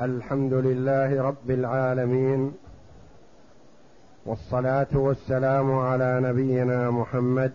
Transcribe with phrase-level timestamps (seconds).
[0.00, 2.52] الحمد لله رب العالمين
[4.26, 7.52] والصلاة والسلام على نبينا محمد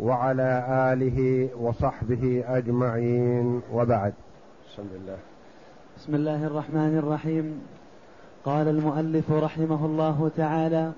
[0.00, 4.12] وعلى آله وصحبه أجمعين وبعد.
[4.72, 5.18] بسم الله
[5.96, 7.60] بسم الله الرحمن الرحيم.
[8.44, 10.92] قال المؤلف رحمه الله تعالى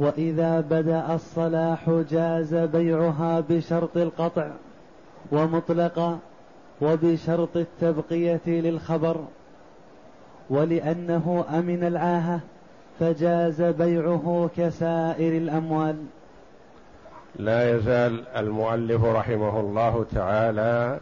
[0.00, 4.50] وإذا بدأ الصلاح جاز بيعها بشرط القطع
[5.32, 6.18] ومطلقا
[6.82, 9.24] وبشرط التبقية للخبر
[10.50, 12.40] ولأنه أمن العاهة
[13.00, 15.96] فجاز بيعه كسائر الأموال.
[17.36, 21.00] لا يزال المؤلف رحمه الله تعالى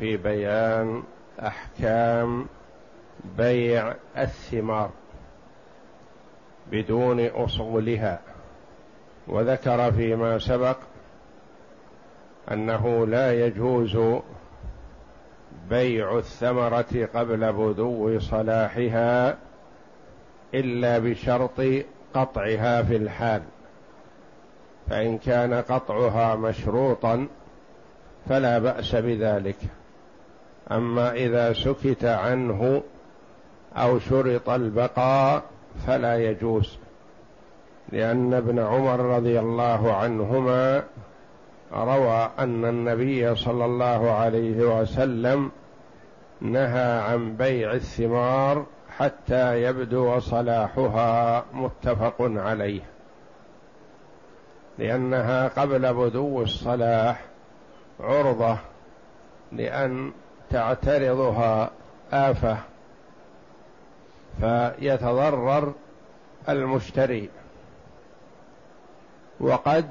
[0.00, 1.02] في بيان
[1.40, 2.46] أحكام
[3.38, 4.90] بيع الثمار
[6.72, 8.20] بدون أصولها
[9.28, 10.76] وذكر فيما سبق
[12.52, 13.96] أنه لا يجوز
[15.70, 19.36] بيع الثمرة قبل بدو صلاحها
[20.54, 21.60] إلا بشرط
[22.14, 23.42] قطعها في الحال.
[24.90, 27.26] فإن كان قطعها مشروطا
[28.28, 29.58] فلا بأس بذلك.
[30.70, 32.82] أما إذا سكت عنه
[33.76, 35.42] أو شرط البقاء
[35.86, 36.78] فلا يجوز
[37.92, 40.82] لأن ابن عمر رضي الله عنهما
[41.72, 45.50] روى أن النبي صلى الله عليه وسلم
[46.40, 48.66] نهى عن بيع الثمار
[48.98, 52.80] حتى يبدو صلاحها متفق عليه
[54.78, 57.24] لأنها قبل بدو الصلاح
[58.00, 58.58] عرضة
[59.52, 60.12] لأن
[60.50, 61.70] تعترضها
[62.12, 62.58] آفة
[64.40, 65.72] فيتضرر
[66.48, 67.28] المشتري
[69.40, 69.88] وقد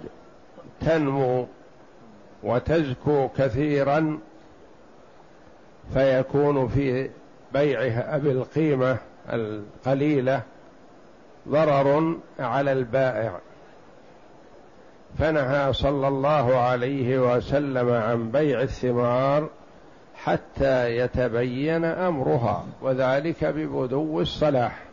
[0.81, 1.47] تنمو
[2.43, 4.19] وتزكو كثيرا
[5.93, 7.09] فيكون في
[7.53, 8.97] بيعها بالقيمه
[9.33, 10.41] القليلة
[11.49, 13.39] ضرر على البائع.
[15.19, 19.49] فنهى صلى الله عليه وسلم عن بيع الثمار
[20.15, 24.83] حتى يتبين أمرها وذلك ببدو الصلاح.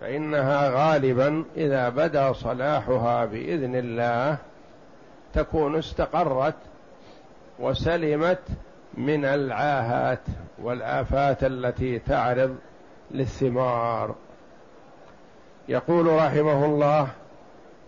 [0.00, 4.38] فإنها غالبا إذا بدا صلاحها بإذن الله
[5.34, 6.54] تكون استقرت
[7.58, 8.42] وسلمت
[8.94, 10.20] من العاهات
[10.62, 12.56] والآفات التي تعرض
[13.10, 14.14] للثمار.
[15.68, 17.08] يقول رحمه الله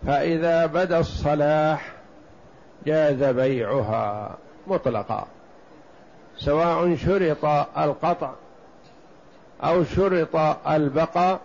[0.07, 1.91] فإذا بدأ الصلاح
[2.85, 4.37] جاز بيعها
[4.67, 5.27] مطلقا
[6.37, 7.45] سواء شرط
[7.77, 8.31] القطع
[9.63, 10.35] أو شرط
[10.67, 11.39] البقاء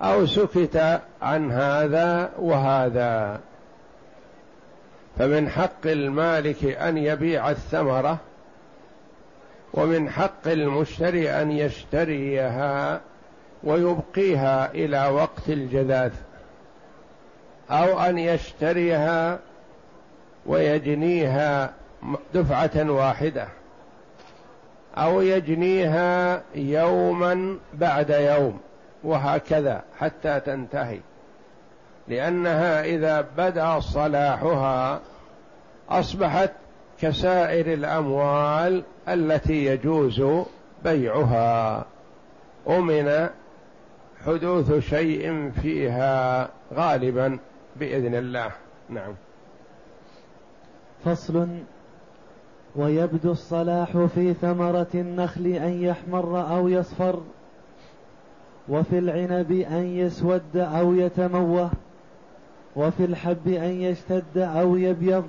[0.00, 3.40] أو سكت عن هذا وهذا.
[5.20, 8.18] فمن حق المالك أن يبيع الثمرة
[9.74, 13.00] ومن حق المشتري أن يشتريها
[13.64, 16.12] ويبقيها إلى وقت الجذاذ
[17.70, 19.38] أو أن يشتريها
[20.46, 21.72] ويجنيها
[22.34, 23.48] دفعة واحدة
[24.96, 28.60] أو يجنيها يوما بعد يوم
[29.04, 31.00] وهكذا حتى تنتهي
[32.08, 35.00] لأنها إذا بدأ صلاحها
[35.90, 36.50] أصبحت
[37.00, 40.22] كسائر الأموال التي يجوز
[40.84, 41.84] بيعها.
[42.68, 43.28] أمن
[44.26, 47.38] حدوث شيء فيها غالبا
[47.76, 48.50] بإذن الله.
[48.88, 49.14] نعم.
[51.04, 51.48] فصل.
[52.76, 57.20] ويبدو الصلاح في ثمرة النخل أن يحمر أو يصفر
[58.68, 61.70] وفي العنب أن يسود أو يتموه
[62.76, 65.28] وفي الحب أن يشتد أو يبيض.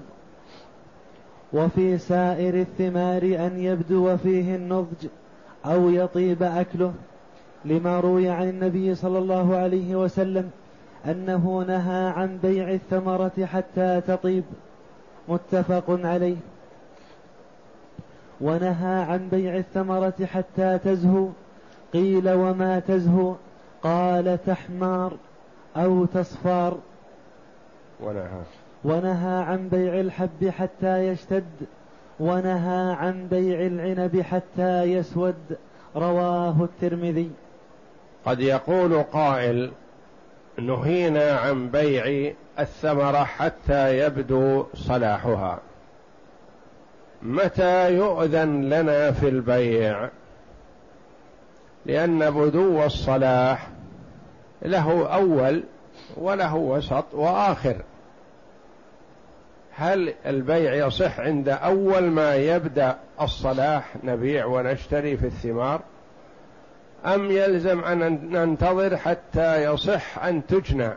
[1.54, 5.08] وفي سائر الثمار أن يبدو فيه النضج
[5.66, 6.94] أو يطيب أكله
[7.66, 10.52] لما روي عن النبي صلى الله عليه وسلم
[11.06, 14.44] أنه نهى عن بيع الثمرة حتى تطيب.
[15.28, 16.36] متفق عليه.
[18.42, 21.28] ونهى عن بيع الثمرة حتى تزهو.
[21.94, 23.36] قيل وما تزهو؟
[23.84, 25.14] قال تحمار
[25.78, 26.78] أو تصفار.
[28.04, 28.42] ونهى.
[28.84, 31.46] ونهى عن بيع الحب حتى يشتد
[32.20, 35.58] ونهى عن بيع العنب حتى يسود
[35.96, 37.32] رواه الترمذي.
[38.26, 39.72] قد يقول قائل
[40.60, 45.60] نهينا عن بيع الثمره حتى يبدو صلاحها.
[47.22, 50.10] متى يؤذن لنا في البيع؟
[51.86, 53.68] لأن بدو الصلاح
[54.62, 55.64] له أول
[56.18, 57.76] وله وسط وآخر.
[59.76, 65.82] هل البيع يصح عند أول ما يبدأ الصلاح نبيع ونشتري في الثمار؟
[67.06, 70.90] أم يلزم أن ننتظر حتى يصح أن تجنى؟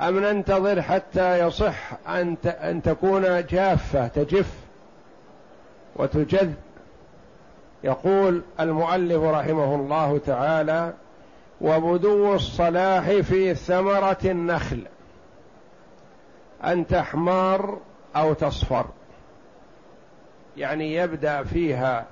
[0.00, 4.54] أم ننتظر حتى يصح أن أن تكون جافة تجف
[5.96, 6.50] وتجذ
[7.84, 10.92] يقول المؤلف رحمه الله تعالى
[11.60, 14.82] وبدو الصلاح في ثمرة النخل
[16.64, 17.78] أن تحمر
[18.16, 18.86] أو تصفر.
[20.56, 22.06] يعني يبدأ فيها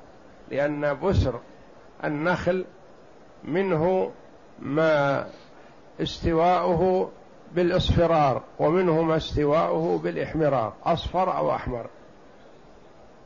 [0.50, 1.40] لأن بسر
[2.04, 2.64] النخل
[3.44, 4.12] منه
[4.58, 5.26] ما
[6.00, 7.10] استواؤه
[7.52, 11.86] بالإصفرار ومنه ما استواؤه بالإحمرار أصفر أو أحمر.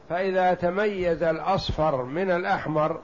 [0.09, 3.01] فإذا تميز الأصفر من الأحمر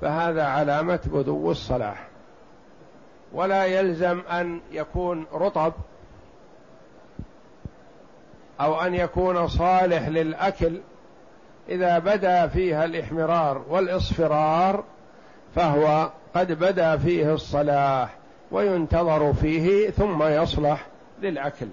[0.00, 2.08] فهذا علامة بدو الصلاح.
[3.32, 5.72] ولا يلزم أن يكون رطب
[8.60, 10.80] أو أن يكون صالح للأكل
[11.68, 14.84] إذا بدا فيها الإحمرار والإصفرار
[15.54, 18.14] فهو قد بدا فيه الصلاح
[18.50, 20.86] وينتظر فيه ثم يصلح
[21.22, 21.68] للأكل.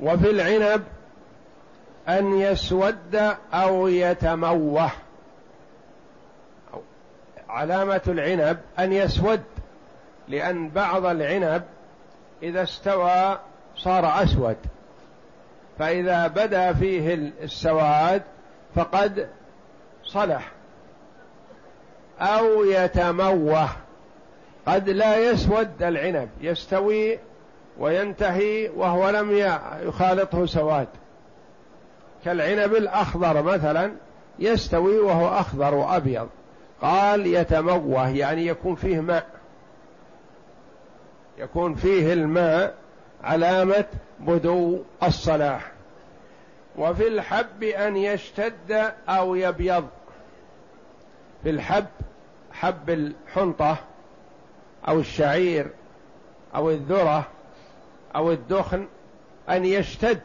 [0.00, 0.82] وفي العنب
[2.08, 4.90] أن يسود أو يتموه.
[7.48, 9.42] علامة العنب أن يسود
[10.28, 11.62] لأن بعض العنب
[12.42, 13.38] إذا استوى
[13.76, 14.56] صار أسود.
[15.78, 18.22] فإذا بدا فيه السواد
[18.74, 19.28] فقد
[20.04, 20.52] صلح
[22.20, 23.68] أو يتموه.
[24.66, 27.18] قد لا يسود العنب يستوي
[27.78, 29.30] وينتهي وهو لم
[29.82, 30.88] يخالطه سواد.
[32.24, 33.92] كالعنب الأخضر مثلا
[34.38, 36.28] يستوي وهو أخضر وأبيض.
[36.82, 39.26] قال يتموه يعني يكون فيه ماء.
[41.38, 42.74] يكون فيه الماء
[43.22, 43.84] علامة
[44.20, 45.72] بدو الصلاح.
[46.76, 49.88] وفي الحب أن يشتد أو يبيض.
[51.42, 51.86] في الحب
[52.52, 53.76] حب الحنطة
[54.88, 55.70] أو الشعير
[56.54, 57.26] أو الذرة
[58.16, 58.86] أو الدخن
[59.48, 60.20] أن يشتد.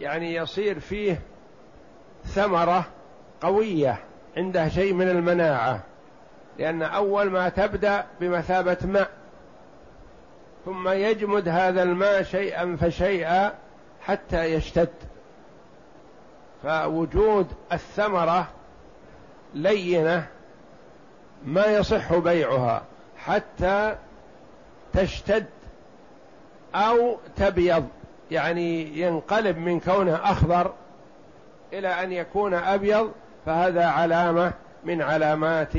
[0.00, 1.20] يعني يصير فيه
[2.24, 2.84] ثمرة
[3.40, 3.98] قوية
[4.36, 5.80] عنده شيء من المناعة.
[6.58, 9.10] لأن أول ما تبدأ بمثابة ماء.
[10.66, 13.52] ثم يجمد هذا الماء شيئا فشيئا
[14.00, 14.88] حتى يشتد.
[16.62, 18.48] فوجود الثمرة
[19.54, 20.26] لينة
[21.44, 22.82] ما يصح بيعها
[23.18, 23.96] حتى
[24.92, 25.46] تشتد
[26.74, 27.88] أو تبيض
[28.30, 30.72] يعني ينقلب من كونه أخضر
[31.72, 33.12] إلى أن يكون أبيض
[33.46, 34.52] فهذا علامة
[34.84, 35.72] من علامات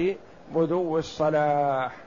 [0.56, 2.07] بدو الصلاح.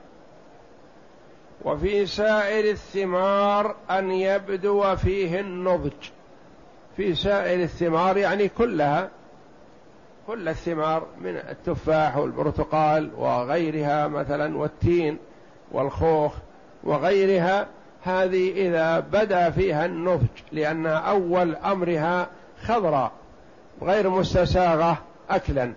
[1.64, 6.10] وفي سائر الثمار أن يبدو فيه النضج.
[6.96, 9.08] في سائر الثمار يعني كلها
[10.26, 15.18] كل الثمار من التفاح والبرتقال وغيرها مثلا والتين
[15.72, 16.32] والخوخ
[16.84, 17.66] وغيرها
[18.02, 22.28] هذه إذا بدا فيها النضج لأن أول أمرها
[22.62, 23.12] خضراء
[23.82, 24.98] غير مستساغة
[25.30, 25.72] أكلا.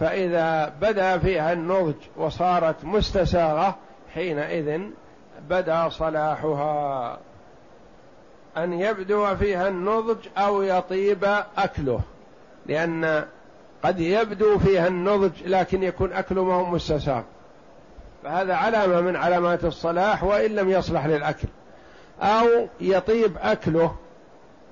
[0.00, 3.76] فإذا بدا فيها النضج وصارت مستساغة
[4.14, 4.80] حينئذ
[5.50, 7.18] بدا صلاحها.
[8.56, 11.24] أن يبدو فيها النضج أو يطيب
[11.58, 12.00] أكله.
[12.66, 13.24] لأن
[13.84, 17.22] قد يبدو فيها النضج لكن يكون أكله ما هو مستساغ.
[18.22, 21.48] فهذا علامة من علامات الصلاح وإن لم يصلح للأكل.
[22.20, 23.94] أو يطيب أكله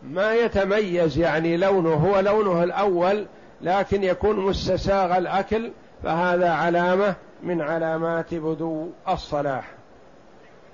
[0.03, 3.27] ما يتميز يعني لونه هو لونه الأول
[3.63, 5.71] لكن يكون مستساغ الأكل.
[6.03, 9.65] فهذا علامة من علامات بدو الصلاح.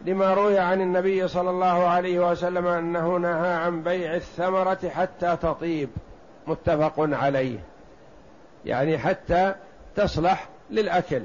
[0.07, 5.89] لما روي عن النبي صلى الله عليه وسلم أنه نهى عن بيع الثمرة حتى تطيب.
[6.47, 7.59] متفق عليه.
[8.65, 9.55] يعني حتى
[9.97, 11.23] تصلح للأكل.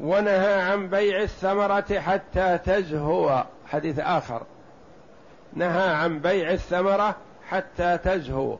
[0.00, 3.44] ونهى عن بيع الثمرة حتى تزهو.
[3.66, 4.42] حديث آخر.
[5.52, 7.14] نهى عن بيع الثمرة
[7.48, 8.56] حتى تزهو.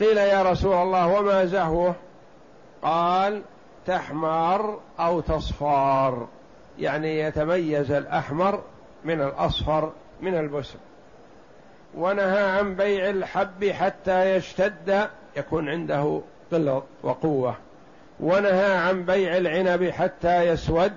[0.00, 1.94] قيل يا رسول الله وما زهوه؟
[2.82, 3.42] قال
[3.86, 6.28] تحمر أو تصفار.
[6.78, 8.62] يعني يتميز الأحمر
[9.04, 10.78] من الأصفر من البسر
[11.94, 16.20] ونهى عن بيع الحب حتى يشتد يكون عنده
[16.52, 17.56] قلة وقوة
[18.20, 20.92] ونهى عن بيع العنب حتى يسود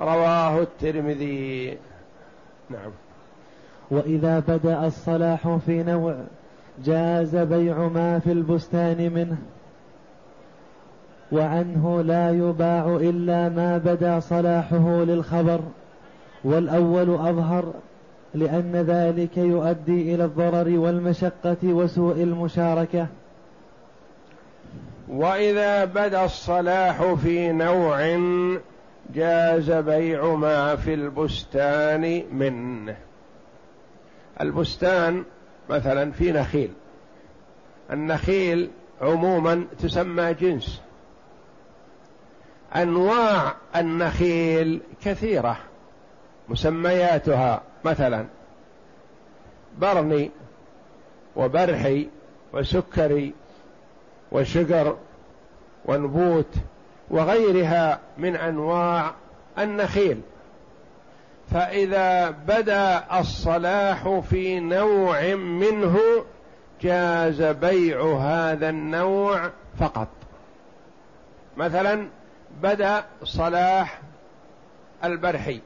[0.00, 1.78] رواه الترمذي.
[2.70, 2.90] نعم.
[3.90, 6.16] وإذا بدأ الصلاح في نوع
[6.84, 9.38] جاز بيع ما في البستان منه.
[11.32, 15.60] وعنه لا يباع إلا ما بدا صلاحه للخبر
[16.44, 17.72] والأول أظهر
[18.34, 23.06] لأن ذلك يؤدي إلى الضرر والمشقة وسوء المشاركة.
[25.08, 28.18] وإذا بدا الصلاح في نوع
[29.14, 32.96] جاز بيع ما في البستان منه.
[34.40, 35.24] البستان
[35.70, 36.70] مثلا في نخيل
[37.92, 38.70] النخيل
[39.02, 40.80] عموما تسمى جنس.
[42.76, 45.56] أنواع النخيل كثيرة
[46.48, 48.26] مسمياتها مثلا
[49.78, 50.30] برني
[51.36, 52.08] وبرحي
[52.52, 53.32] وسكري
[54.32, 54.96] وشجر
[55.84, 56.54] ونبوت
[57.10, 59.14] وغيرها من أنواع
[59.58, 60.20] النخيل.
[61.50, 65.98] فإذا بدأ الصلاح في نوع منه
[66.82, 69.50] جاز بيع هذا النوع
[69.80, 70.08] فقط.
[71.56, 72.06] مثلا
[72.62, 74.00] بدا صلاح
[75.04, 75.60] البرحي.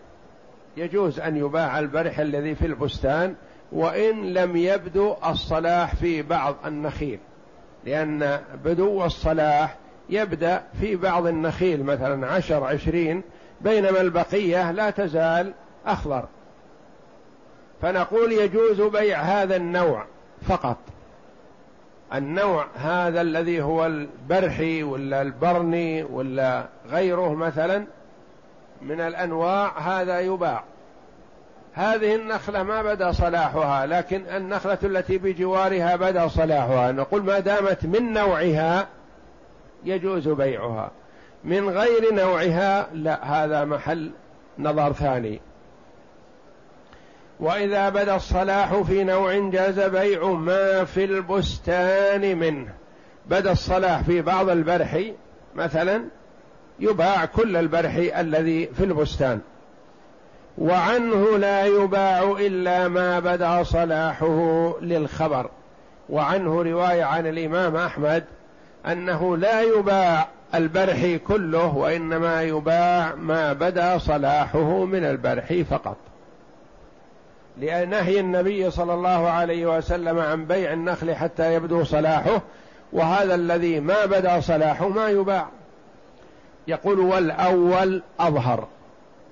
[0.76, 3.34] يجوز أن يباع البرح الذي في البستان
[3.72, 7.18] وإن لم يبدو الصلاح في بعض النخيل
[7.84, 9.76] لأن بدو الصلاح
[10.10, 13.22] يبدأ في بعض النخيل مثلا عشر عشرين
[13.60, 15.52] بينما البقية لا تزال
[15.86, 16.24] أخضر.
[17.82, 20.06] فنقول يجوز بيع هذا النوع
[20.48, 20.76] فقط.
[22.14, 27.86] النوع هذا الذي هو البرحي ولا البرني ولا غيره مثلا
[28.82, 30.64] من الأنواع هذا يباع.
[31.72, 36.92] هذه النخلة ما بدا صلاحها لكن النخلة التي بجوارها بدا صلاحها.
[36.92, 38.86] نقول ما دامت من نوعها
[39.84, 40.90] يجوز بيعها.
[41.44, 44.10] من غير نوعها لا هذا محل
[44.58, 45.40] نظر ثاني.
[47.40, 52.68] وإذا بدأ الصلاح في نوع جاز بيع ما في البستان منه.
[53.26, 55.00] بدأ الصلاح في بعض البرح
[55.54, 56.04] مثلا
[56.80, 59.40] يباع كل البرح الذي في البستان.
[60.58, 65.50] وعنه لا يباع إلا ما بدأ صلاحه للخبر.
[66.08, 68.24] وعنه رواية عن الإمام أحمد
[68.86, 75.96] أنه لا يباع البرح كله وإنما يباع ما بدأ صلاحه من البرح فقط.
[77.58, 82.42] لنهي النبي صلى الله عليه وسلم عن بيع النخل حتى يبدو صلاحه
[82.92, 85.48] وهذا الذي ما بدا صلاحه ما يباع.
[86.68, 88.68] يقول والأول أظهر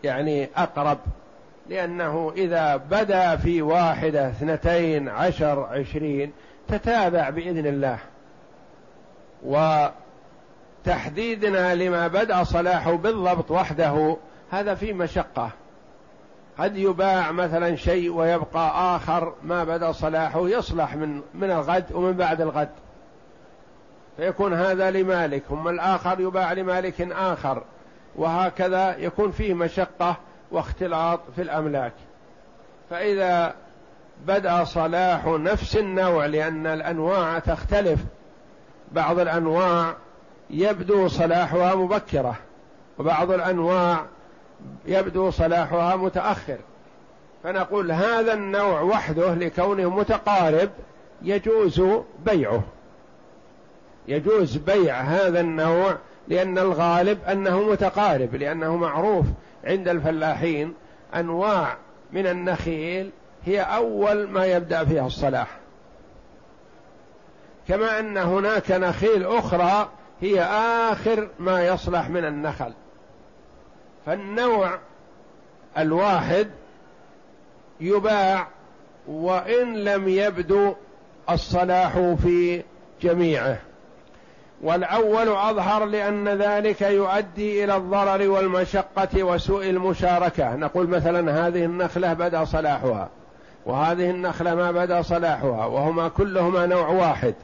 [0.05, 0.99] يعني أقرب
[1.69, 6.33] لأنه إذا بدا في واحدة اثنتين عشر عشرين
[6.69, 7.99] تتابع بإذن الله.
[10.87, 14.17] وتحديدنا لما بدا صلاحه بالضبط وحده
[14.51, 15.51] هذا في مشقة.
[16.59, 22.41] قد يباع مثلا شيء ويبقى آخر ما بدا صلاحه يصلح من من الغد ومن بعد
[22.41, 22.69] الغد.
[24.17, 27.63] فيكون هذا لمالك ثم الآخر يباع لمالك آخر.
[28.17, 30.17] وهكذا يكون فيه مشقة
[30.51, 31.93] واختلاط في الأملاك.
[32.91, 33.55] فإذا
[34.27, 38.01] بدأ صلاح نفس النوع لأن الأنواع تختلف.
[38.93, 39.95] بعض الأنواع
[40.51, 42.37] يبدو صلاحها مبكرة
[42.99, 44.05] وبعض الأنواع
[44.87, 46.59] يبدو صلاحها متأخر.
[47.45, 50.71] فنقول هذا النوع وحده لكونه متقارب
[51.23, 51.83] يجوز
[52.27, 52.63] بيعه.
[54.09, 55.97] يجوز بيع هذا النوع
[56.29, 59.27] لأن الغالب أنه متقارب لأنه معروف
[59.65, 60.75] عند الفلاحين
[61.15, 61.77] أنواع
[62.13, 63.11] من النخيل
[63.45, 65.49] هي أول ما يبدأ فيها الصلاح.
[67.69, 69.89] كما أن هناك نخيل أخرى
[70.21, 70.43] هي
[70.93, 72.73] آخر ما يصلح من النخل.
[74.07, 74.79] فالنوع
[75.79, 76.49] الواحد
[77.81, 78.47] يباع
[79.09, 80.75] وإن لم يبدو
[81.31, 82.63] الصلاح في
[83.03, 83.59] جميعه.
[84.63, 90.57] والأول أظهر لأن ذلك يؤدي إلى الضرر والمشقة وسوء المشاركة.
[90.57, 93.09] نقول مثلا هذه النخلة بدأ صلاحها
[93.67, 97.35] وهذه النخلة ما بدأ صلاحها وهما كلهما نوع واحد.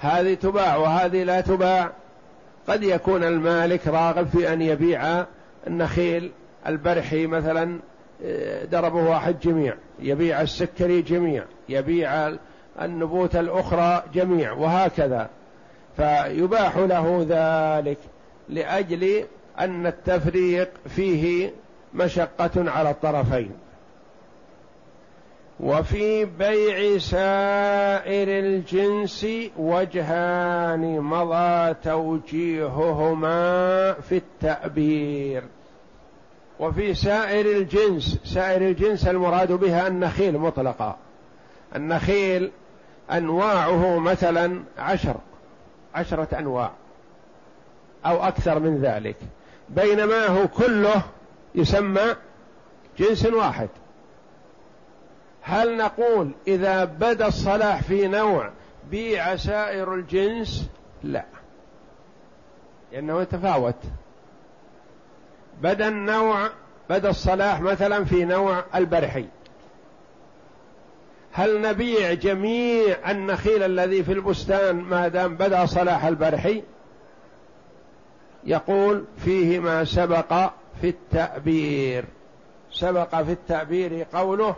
[0.00, 1.90] هذه تباع وهذه لا تباع.
[2.68, 5.24] قد يكون المالك راغب في أن يبيع
[5.66, 6.32] النخيل
[6.66, 7.78] البرحي مثلا
[8.24, 12.32] آه، دربه واحد جميع يبيع السكري جميع يبيع
[12.82, 15.30] النبوت الأخرى جميع وهكذا.
[15.96, 17.98] فيباح له ذلك
[18.48, 19.24] لأجل
[19.58, 21.50] أن التفريق فيه
[21.94, 23.50] مشقة على الطرفين.
[25.62, 29.26] وفي بيع سائر الجنس
[29.56, 33.32] وجهان مضى توجيههما
[33.92, 35.42] في التأبير
[36.60, 40.96] وفي سائر الجنس سائر الجنس المراد بها النخيل مطلقا.
[41.76, 42.50] النخيل
[43.10, 45.16] أنواعه مثلا عشر
[45.94, 46.70] عشرة أنواع
[48.06, 49.16] أو أكثر من ذلك.
[49.68, 51.02] بينما هو كله
[51.54, 52.16] يسمى
[52.98, 53.68] جنس واحد.
[55.42, 58.50] هل نقول إذا بدأ الصلاح في نوع
[58.90, 60.70] بيع سائر الجنس؟
[61.02, 61.24] لا.
[62.92, 63.76] لأنه يتفاوت.
[65.62, 66.50] بدأ النوع
[66.90, 69.26] بدأ الصلاح مثلا في نوع البرحي.
[71.32, 76.62] هل نبيع جميع النخيل الذي في البستان ما دام بدأ صلاح البرحي؟
[78.44, 82.04] يقول فيه ما سبق في التأبير.
[82.72, 84.56] سبق في التعبير قوله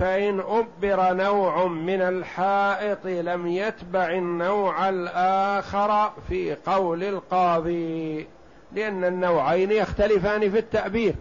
[0.00, 8.26] فإن أبر نوع من الحائط لم يتبع النوع الآخر في قول القاضي
[8.72, 11.14] لأن النوعين يختلفان في التعبير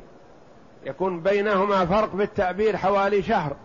[0.86, 3.56] يكون بينهما فرق في التعبير حوالي شهر.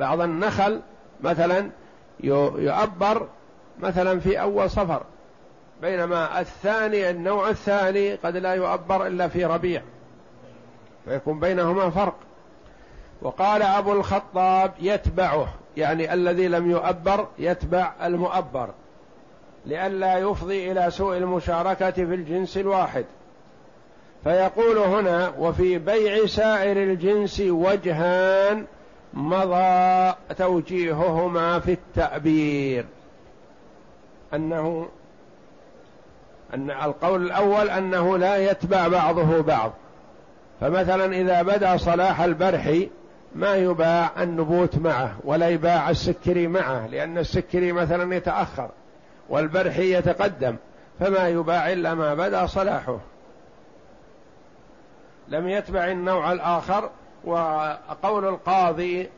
[0.00, 0.80] بعض النخل
[1.20, 1.70] مثلا
[2.20, 3.26] يؤبر
[3.80, 5.02] مثلا في أول صفر
[5.82, 9.82] بينما الثاني النوع الثاني قد لا يؤبر إلا في ربيع.
[11.04, 12.14] فيكون بينهما فرق.
[13.22, 18.70] وقال أبو الخطاب يتبعه يعني الذي لم يؤبر يتبع المؤبر
[19.66, 23.04] لئلا يفضي إلى سوء المشاركة في الجنس الواحد.
[24.24, 28.64] فيقول هنا وفي بيع سائر الجنس وجهان
[29.14, 32.84] مضى توجيههما في التأبير.
[34.34, 34.88] أنه
[36.54, 39.72] أن القول الأول أنه لا يتبع بعضه بعض.
[40.60, 42.68] فمثلا إذا بدا صلاح البرح
[43.34, 48.70] ما يباع النبوت معه ولا يباع السكري معه لأن السكري مثلا يتأخر
[49.28, 50.56] والبرحي يتقدم
[51.00, 52.98] فما يباع إلا ما بدا صلاحه.
[55.28, 56.90] لم يتبع النوع الآخر
[57.24, 59.08] وقول القاضي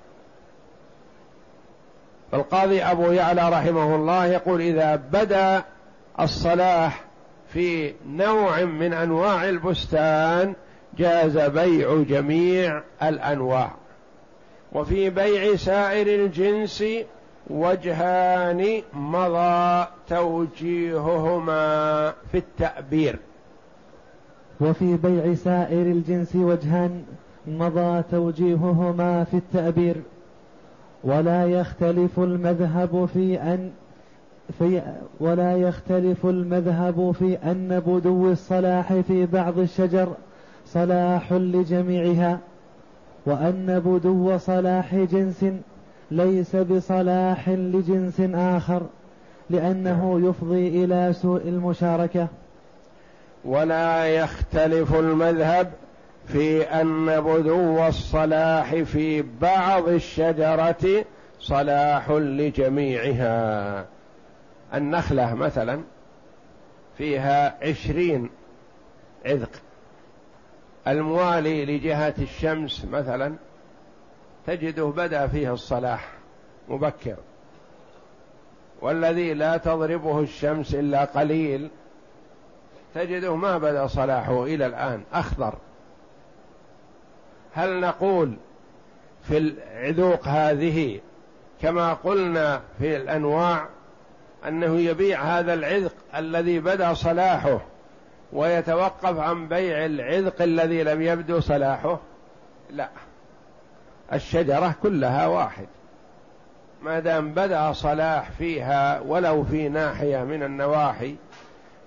[2.35, 5.65] القاضي أبو يعلى رحمه الله يقول إذا بدا
[6.21, 7.05] الصلاح
[7.53, 10.55] في نوع من أنواع البستان
[10.99, 13.71] جاز بيع جميع الأنواع.
[14.73, 16.85] وفي بيع سائر الجنس
[17.51, 23.19] وجهان مضى توجيههما في التأبير
[24.61, 27.05] وفي بيع سائر الجنس وجهان
[27.47, 29.97] مضى توجيههما في التأبير
[31.05, 33.71] ولا يختلف المذهب في أن
[34.59, 34.83] في
[35.21, 40.09] ولا يختلف المذهب في أن بدو الصلاح في بعض الشجر
[40.67, 42.39] صلاح لجميعها.
[43.27, 45.45] وأن بدو صلاح جنس
[46.11, 48.83] ليس بصلاح لجنس آخر
[49.51, 52.29] لأنه يفضي إلى سوء المشاركة.
[53.45, 55.73] ولا يختلف المذهب
[56.27, 61.05] في أن بدو الصلاح في بعض الشجرة
[61.41, 63.85] صلاح لجميعها.
[64.75, 65.81] النخلة مثلا
[66.99, 68.31] فيها عشرين
[69.27, 69.51] عذق.
[70.89, 73.35] الموالي لجهة الشمس مثلا
[74.47, 76.09] تجده بدا فيه الصلاح
[76.69, 77.17] مبكر
[78.81, 81.71] والذي لا تضربه الشمس إلا قليل
[82.95, 85.55] تجده ما بدا صلاحه إلى الآن أخضر.
[87.55, 88.37] هل نقول
[89.23, 91.01] في العذوق هذه
[91.63, 93.69] كما قلنا في الأنواع
[94.49, 97.61] أنه يبيع هذا العذق الذي بدا صلاحه
[98.33, 101.99] ويتوقف عن بيع العذق الذي لم يبدو صلاحه.
[102.71, 102.89] لا.
[104.13, 105.67] الشجرة كلها واحد.
[106.83, 111.15] ما دام بدأ صلاح فيها ولو في ناحية من النواحي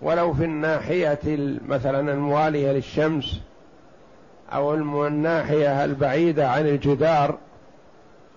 [0.02, 1.20] ولو في الناحية
[1.68, 3.40] مثلا الموالية للشمس
[4.54, 4.74] أو
[5.08, 7.38] الناحية البعيدة عن الجدار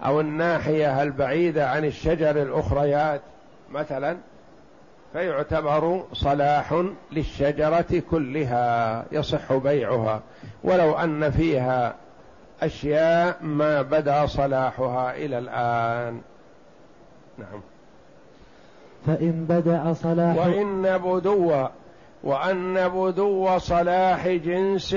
[0.04, 3.20] أو الناحية البعيدة عن الشجر الأخريات
[3.70, 4.16] مثلا
[5.12, 10.20] فيعتبر صلاح للشجرة كلها يصح بيعها.
[10.64, 11.94] ولو أن فيها
[12.62, 16.20] أشياء ما بدا صلاحها إلى الآن.
[17.38, 17.60] نعم.
[19.06, 21.66] فإن بدأ صلاح وإن بدو
[22.22, 24.96] وأن بدو صلاح جنس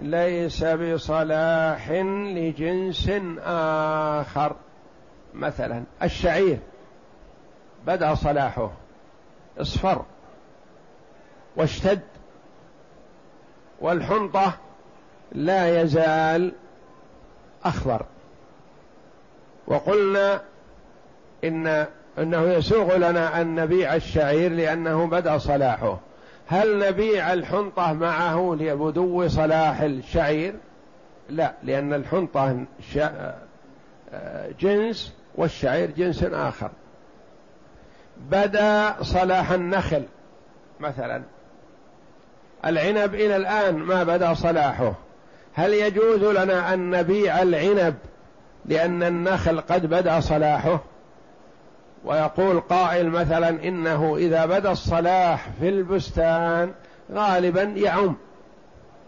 [0.00, 3.10] ليس بصلاح لجنس
[3.46, 4.56] آخر.
[5.34, 6.58] مثلا الشعير
[7.86, 8.70] بدأ صلاحه.
[9.58, 10.04] اصفر
[11.56, 12.00] واشتد
[13.80, 14.52] والحنطة
[15.32, 16.52] لا يزال
[17.64, 18.06] أخضر.
[19.66, 20.40] وقلنا
[21.44, 21.86] إن
[22.18, 25.98] أنه يسوغ لنا أن نبيع الشعير لأنه بدأ صلاحه.
[26.46, 30.54] هل نبيع الحنطة معه لبدو صلاح الشعير؟
[31.28, 32.64] لا لأن الحنطة
[34.60, 36.70] جنس والشعير جنس آخر.
[38.16, 40.02] بدا صلاح النخل
[40.80, 41.22] مثلا.
[42.64, 44.94] العنب إلى الآن ما بدا صلاحه.
[45.54, 47.94] هل يجوز لنا أن نبيع العنب
[48.64, 50.80] لأن النخل قد بدا صلاحه؟
[52.04, 56.72] ويقول قائل مثلا إنه إذا بدا الصلاح في البستان
[57.12, 58.16] غالبا يعم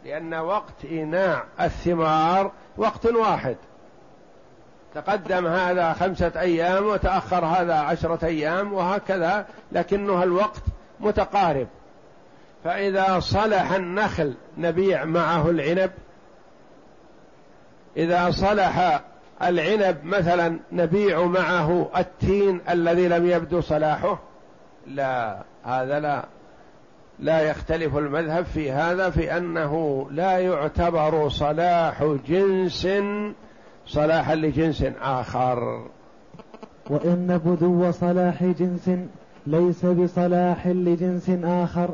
[0.04, 3.56] لأن وقت إيناع الثمار وقت واحد.
[4.96, 10.62] تقدم هذا خمسة أيام وتأخر هذا عشرة أيام وهكذا لكنها الوقت
[11.00, 11.66] متقارب.
[12.64, 15.90] فإذا صلح النخل نبيع معه العنب
[17.96, 19.00] إذا صلح
[19.42, 24.18] العنب مثلا نبيع معه التين الذي لم يبدو صلاحه
[24.86, 26.24] لا هذا لا
[27.18, 32.88] لا يختلف المذهب في هذا في أنه لا يعتبر صلاح جنس
[33.86, 35.86] صلاحا لجنس آخر.
[36.90, 38.90] وإن بدو صلاح جنس
[39.46, 41.90] ليس بصلاح لجنس آخر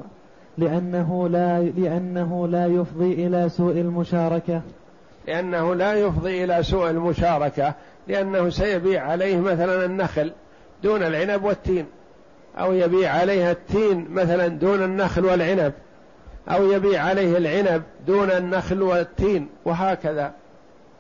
[0.58, 4.62] لأنه لا لأنه لا يفضي إلى سوء المشاركة.
[5.26, 7.74] لأنه لا يفضي إلى سوء المشاركة
[8.08, 10.32] لأنه سيبيع عليه مثلا النخل
[10.82, 11.86] دون العنب والتين
[12.58, 15.72] أو يبيع عليها التين مثلا دون النخل والعنب
[16.48, 20.32] أو يبيع عليه العنب دون النخل والتين وهكذا.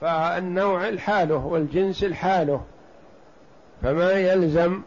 [0.02, 2.60] فالنوع الحاله والجنس الحاله
[3.82, 4.80] فما يلزم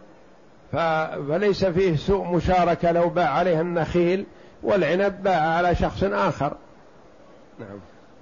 [0.71, 4.25] فليس فيه سوء مشاركة لو باع عليها النخيل
[4.63, 6.53] والعنب باع على شخص آخر.
[7.59, 7.79] نعم.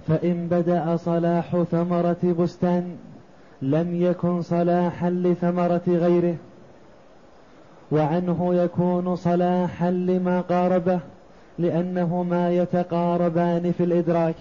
[0.08, 2.96] فإن بدأ صلاح ثمرة بستان
[3.62, 6.36] لم يكن صلاحا لثمرة غيره
[7.90, 11.00] وعنه يكون صلاحا لما قاربه
[11.58, 14.34] لأنهما يتقاربان في الإدراك.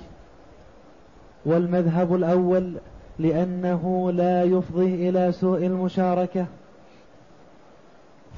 [1.45, 2.73] والمذهب الأول
[3.19, 6.45] لأنه لا يفضي إلى سوء المشاركة.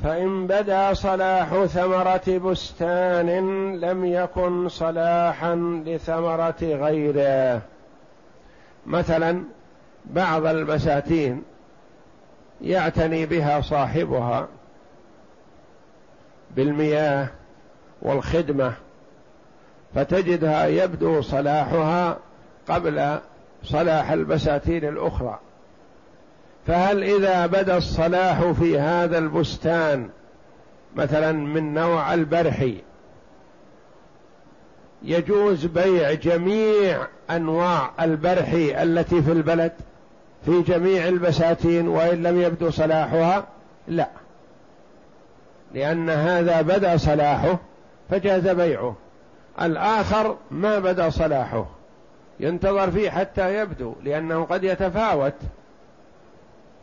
[0.03, 3.29] فإن بدا صلاح ثمرة بستان
[3.79, 7.61] لم يكن صلاحا لثمرة غيره.
[8.85, 9.43] مثلا
[10.05, 11.43] بعض البساتين
[12.61, 14.47] يعتني بها صاحبها
[16.55, 17.27] بالمياه
[18.01, 18.73] والخدمة
[19.95, 22.17] فتجدها يبدو صلاحها
[22.69, 23.19] قبل
[23.63, 25.39] صلاح البساتين الأخرى.
[26.67, 30.09] فهل إذا بدا الصلاح في هذا البستان
[30.95, 32.77] مثلا من نوع البرحي
[35.03, 39.71] يجوز بيع جميع أنواع البرحي التي في البلد
[40.45, 43.47] في جميع البساتين وإن لم يبدو صلاحها؟
[43.87, 44.09] لا.
[45.73, 47.59] لأن هذا بدا صلاحه
[48.09, 48.95] فجاز بيعه.
[49.61, 51.65] الآخر ما بدا صلاحه.
[52.39, 55.33] ينتظر فيه حتى يبدو لأنه قد يتفاوت.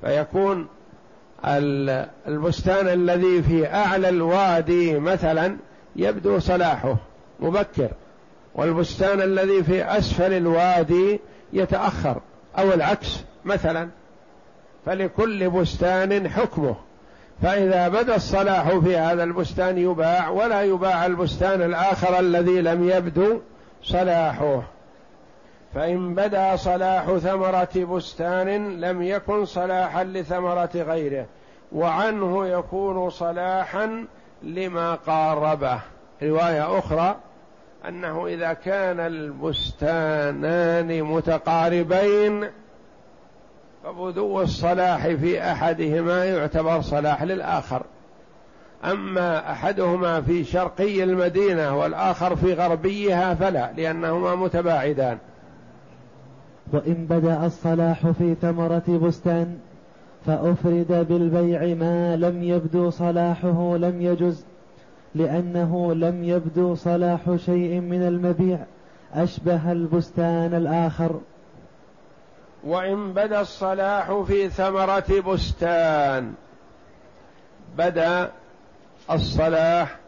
[0.05, 0.67] فيكون
[2.29, 5.57] البستان الذي في أعلى الوادي مثلا
[5.97, 6.97] يبدو صلاحه
[7.41, 7.89] مبكر
[8.55, 11.21] والبستان الذي في أسفل الوادي
[11.53, 12.21] يتأخر
[12.59, 13.89] أو العكس مثلا.
[14.87, 16.77] فلكل بستان حكمه.
[17.43, 23.41] فإذا بدا الصلاح في هذا البستان يباع ولا يباع البستان الآخر الذي لم يبدو
[23.83, 24.63] صلاحه.
[25.75, 31.27] فإن بدا صلاح ثمرة بستان لم يكن صلاحا لثمرة غيره
[31.73, 34.07] وعنه يكون صلاحا
[34.43, 35.81] لما قاربه.
[36.23, 37.17] رواية أخرى
[37.89, 42.47] أنه إذا كان البستانان متقاربين
[43.85, 47.83] فبدو الصلاح في أحدهما يعتبر صلاح للآخر.
[48.85, 55.19] أما أحدهما في شرقي المدينة والآخر في غربيها فلا لأنهما متباعدان.
[56.73, 59.59] وإن بدأ الصلاح في ثمرة بستان
[60.27, 64.45] فأفرد بالبيع ما لم يبدو صلاحه لم يجز
[65.15, 68.59] لأنه لم يبدو صلاح شيء من المبيع
[69.15, 71.21] أشبه البستان الآخر.
[72.65, 76.33] وإن بدأ الصلاح في ثمرة بستان
[77.79, 78.31] بدأ
[79.11, 79.99] الصلاح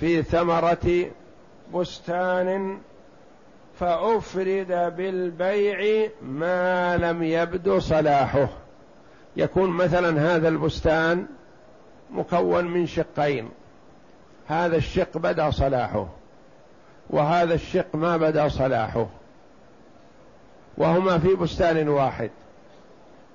[0.00, 1.06] في ثمرة
[1.74, 2.78] بستان
[3.82, 8.48] فأفرد بالبيع ما لم يبدو صلاحه.
[9.36, 11.26] يكون مثلا هذا البستان
[12.10, 13.48] مكون من شقين.
[14.48, 16.06] هذا الشق بدا صلاحه
[17.10, 19.06] وهذا الشق ما بدا صلاحه
[20.78, 22.30] وهما في بستان واحد.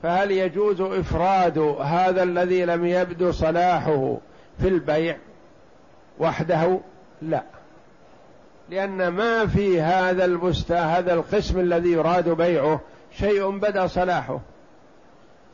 [0.03, 4.17] فهل يجوز إفراد هذا الذي لم يبدو صلاحه
[4.61, 5.17] في البيع
[6.19, 6.79] وحده؟
[7.21, 7.43] لا.
[8.69, 12.81] لأن ما في هذا البستان هذا القسم الذي يراد بيعه
[13.17, 14.39] شيء بدا صلاحه.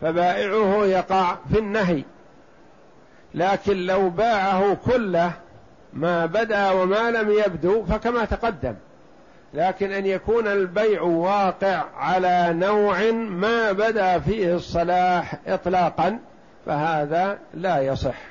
[0.02, 2.04] فبائعه يقع في النهي.
[3.34, 5.32] لكن لو باعه كله
[5.94, 8.76] ما بدا وما لم يبدو فكما تقدم.
[9.54, 16.20] لكن أن يكون البيع واقع على نوع ما بدا فيه الصلاح اطلاقا
[16.66, 18.22] فهذا لا يصح.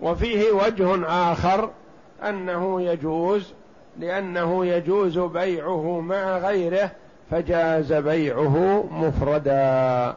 [0.00, 1.70] وفيه وجه آخر
[2.28, 3.52] أنه يجوز
[4.00, 6.90] لأنه يجوز بيعه مع غيره
[7.30, 10.14] فجاز بيعه مفردا.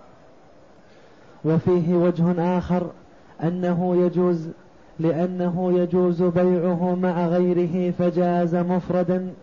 [1.45, 2.87] وفيه وجه آخر
[3.43, 4.47] أنه يجوز
[4.99, 9.33] لأنه يجوز بيعه مع غيره فجاز مفردا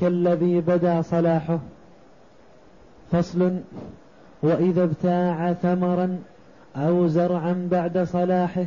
[0.00, 1.58] كالذي بدا صلاحه.
[3.12, 3.56] فصل
[4.42, 6.18] وإذا ابتاع ثمرا
[6.76, 8.66] أو زرعا بعد صلاحه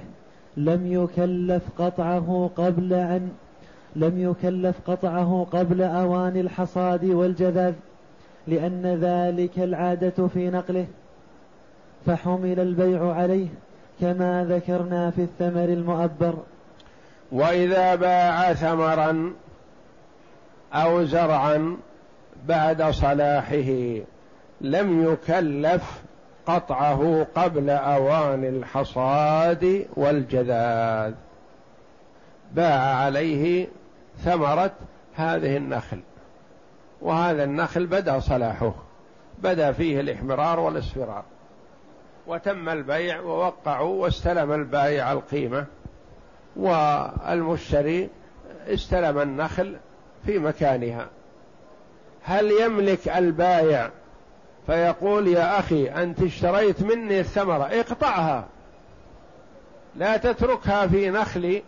[0.58, 3.30] لم يكلف قطعه قبل أن
[3.95, 7.73] لم يكلف قطعه قبل أوان الحصاد والجذاذ
[8.47, 10.86] لأن ذلك العادة في نقله.
[12.06, 13.47] فحمل البيع عليه
[14.01, 16.34] كما ذكرنا في الثمر المؤبر.
[17.32, 19.34] وإذا باع ثمرا
[20.73, 21.77] أو زرعا
[22.47, 24.01] بعد صلاحه
[24.62, 26.01] لم يكلف
[26.45, 31.13] قطعه قبل أوان الحصاد والجذاذ.
[32.56, 33.67] باع عليه
[34.17, 34.71] ثمرة
[35.15, 35.99] هذه النخل.
[37.02, 38.73] وهذا النخل بدا صلاحه
[39.38, 41.23] بدا فيه الإحمرار والإصفرار.
[42.28, 45.65] وتم البيع ووقعوا واستلم البائع القيمة
[46.56, 48.10] والمشتري
[48.67, 49.78] استلم النخل
[50.26, 51.08] في مكانها.
[52.23, 53.91] هل يملك البائع؟
[54.65, 58.47] فيقول يا أخي أنت اشتريت مني الثمرة اقطعها.
[59.95, 61.63] لا تتركها في نخلي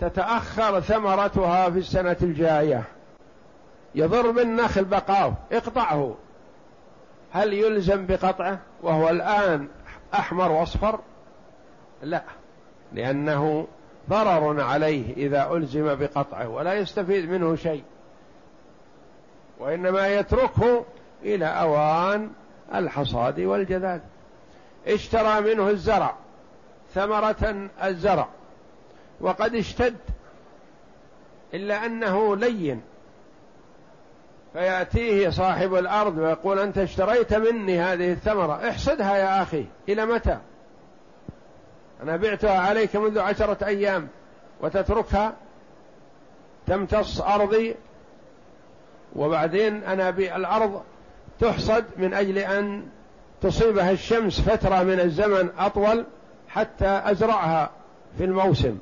[0.00, 2.82] تتأخر ثمرتها في السنة الجاية.
[3.94, 6.14] يضر بالنخل بقاه اقطعه.
[7.32, 9.68] هل يلزم بقطعه؟ وهو الآن
[10.14, 11.00] أحمر وأصفر؟
[12.02, 12.22] لا.
[12.92, 13.66] لأنه
[14.10, 17.82] ضرر عليه إذا ألزم بقطعه ولا يستفيد منه شيء.
[19.58, 20.84] وإنما يتركه
[21.22, 22.30] إلى أوان
[22.74, 24.00] الحصاد والجذاذ
[24.86, 26.14] اشترى منه الزرع.
[26.94, 28.28] ثمرة الزرع.
[29.20, 29.96] وقد اشتد
[31.54, 32.82] إلا أنه لين
[34.52, 38.68] فيأتيه صاحب الأرض ويقول أنت اشتريت مني هذه الثمرة.
[38.68, 39.64] احصدها يا أخي.
[39.88, 40.38] إلى متى؟
[42.02, 44.08] أنا بعتها عليك منذ عشرة أيام
[44.60, 45.34] وتتركها
[46.66, 47.74] تمتص أرضي
[49.16, 50.82] وبعدين أنا بالأرض
[51.40, 52.86] تحصد من أجل أن
[53.40, 56.04] تصيبها الشمس فترة من الزمن أطول
[56.48, 57.70] حتى أزرعها
[58.18, 58.78] في الموسم.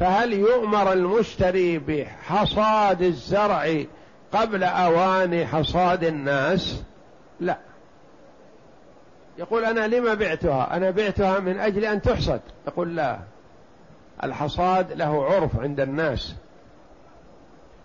[0.00, 3.84] فهل يؤمر المشتري بحصاد الزرع
[4.32, 6.82] قبل أوان حصاد الناس؟
[7.40, 7.58] لا.
[9.38, 12.40] يقول أنا لما بعتها؟ أنا بعتها من أجل أن تحصد.
[12.66, 13.18] يقول لا.
[14.24, 16.34] الحصاد له عرف عند الناس.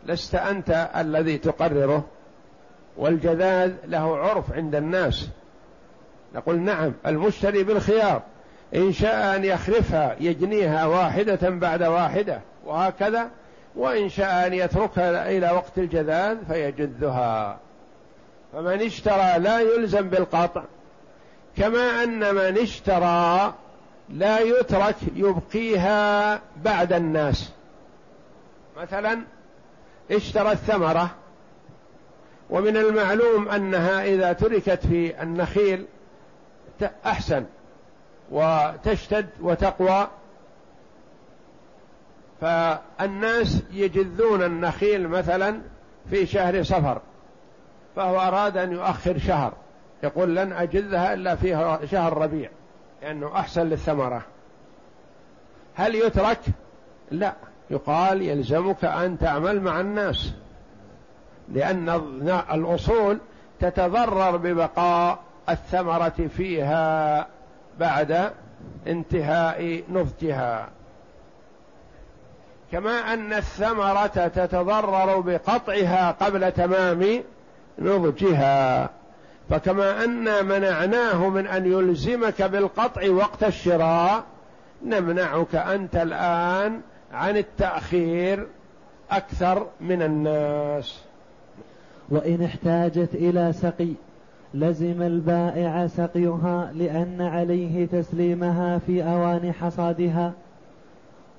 [0.05, 2.05] لست أنت الذي تقرره
[2.97, 5.29] والجذاذ له عرف عند الناس.
[6.35, 8.21] نقول نعم المشتري بالخيار.
[8.75, 13.29] إن شاء أن يخلفها يجنيها واحدة بعد واحدة وهكذا.
[13.75, 17.59] وإن شاء أن يتركها إلى وقت الجذاذ فيجذها.
[18.53, 20.63] فمن اشترى لا يلزم بالقطع
[21.57, 23.53] كما أن من اشترى
[24.09, 27.51] لا يترك يبقيها بعد الناس.
[28.77, 29.19] مثلا
[30.11, 31.09] اشترى الثمرة
[32.49, 35.85] ومن المعلوم أنها إذا تركت في النخيل
[37.05, 37.45] أحسن.
[38.31, 40.07] وتشتد وتقوى.
[42.41, 45.61] فالناس يجذون النخيل مثلا
[46.09, 47.01] في شهر صفر
[47.95, 49.53] فهو أراد أن يؤخر شهر
[50.03, 52.49] يقول لن أجذها إلا في شهر ربيع
[53.01, 54.21] لأنه أحسن للثمرة.
[55.75, 56.39] هل يترك؟
[57.11, 57.33] لا.
[57.69, 60.33] يقال يلزمك أن تعمل مع الناس
[61.53, 61.89] لأن
[62.53, 63.19] الأصول
[63.59, 67.27] تتضرر ببقاء الثمرة فيها.
[67.79, 68.31] بعد
[68.87, 70.69] انتهاء نضجها.
[72.71, 77.23] كما أن الثمرة تتضرر بقطعها قبل تمام
[77.79, 78.89] نضجها.
[79.49, 84.23] فكما أن منعناه من أن يلزمك بالقطع وقت الشراء
[84.85, 86.81] نمنعك أنت الآن
[87.13, 88.47] عن التأخير
[89.11, 90.99] أكثر من الناس.
[92.09, 93.93] وإن احتاجت إلى سقي
[94.57, 100.33] لزم البائع سقيها لأن عليه تسليمها في أوان حصادها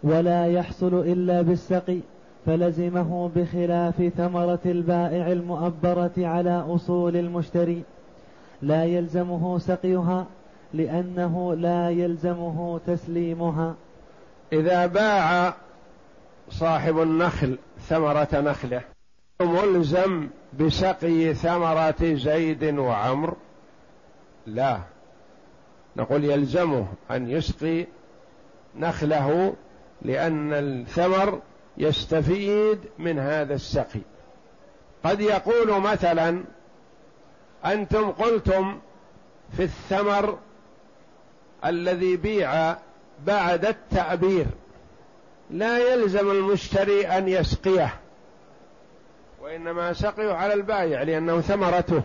[0.03, 1.99] ولا يحصل إلا بالسقي
[2.47, 7.83] فلزمه بخلاف ثمرة البائع المؤبرة على أصول المشتري.
[8.63, 10.27] لا يلزمه سقيها
[10.75, 13.75] لأنه لا يلزمه تسليمها.
[14.53, 15.55] إذا باع
[16.51, 18.98] صاحب النخل ثمرة نخله
[19.43, 20.29] ملزم
[20.61, 23.37] بسقي ثمرة زيد وعمر؟
[24.47, 24.81] لا.
[25.97, 27.87] نقول يلزمه أن يسقي
[28.77, 29.55] نخله
[30.03, 31.41] لأن الثمر
[31.77, 34.01] يستفيد من هذا السقي.
[35.05, 36.45] قد يقول مثلا
[37.65, 38.79] أنتم قلتم
[39.57, 40.39] في الثمر
[41.65, 42.77] الذي بيع
[43.27, 44.47] بعد التأبير
[45.51, 47.95] لا يلزم المشتري أن يسقيه.
[49.49, 52.03] وإنما سقيه على البائع لأنه ثمرته.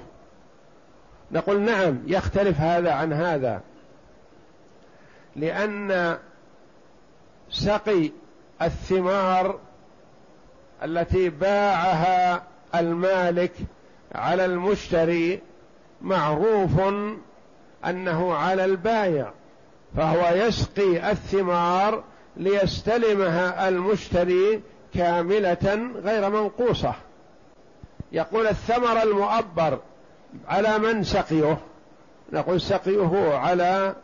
[1.31, 3.61] نقول نعم يختلف هذا عن هذا.
[5.35, 6.17] لأن
[7.49, 8.11] سقي
[8.61, 9.59] الثمار
[10.83, 12.43] التي باعها
[12.75, 13.51] المالك
[14.15, 15.41] على المشتري
[16.01, 16.79] معروف
[17.85, 19.31] أنه على البايع
[19.97, 22.03] فهو يسقي الثمار
[22.37, 24.61] ليستلمها المشتري
[24.93, 26.93] كاملة غير منقوصة.
[28.13, 29.79] يقول الثمر المؤبر
[30.47, 31.57] على من سقيه؟
[32.31, 33.95] نقول سقيه على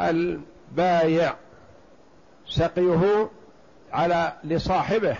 [0.00, 1.34] البايع.
[2.48, 3.30] سقيه
[3.92, 5.16] على لصاحبه.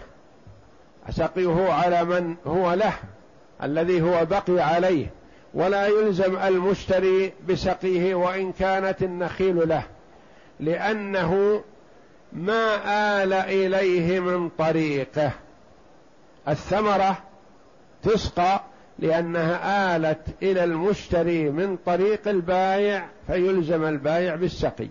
[1.10, 2.92] سقيه على من هو له
[3.62, 5.10] الذي هو بقي عليه.
[5.54, 9.82] ولا يلزم المشتري بسقيه وإن كانت النخيل له
[10.60, 11.62] لأنه
[12.32, 12.76] ما
[13.22, 15.30] آل إليه من طريقه.
[16.48, 17.31] الثمرة
[18.02, 18.60] تسقى
[18.98, 24.88] لأنها آلت إلى المشتري من طريق البايع فيلزم البايع بالسقي.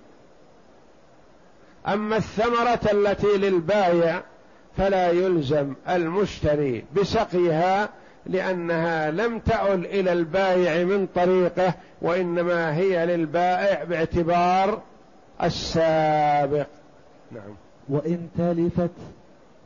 [1.88, 4.22] أما الثمرة التي للبايع
[4.78, 7.90] فلا يلزم المشتري بسقيها
[8.26, 14.82] لأنها لم تعل إلى البائع من طريقه وإنما هي للبائع باعتبار
[15.44, 16.68] السابق.
[17.32, 17.56] نعم.
[17.90, 18.92] وإن تلفت